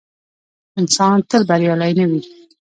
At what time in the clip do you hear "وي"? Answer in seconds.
2.09-2.21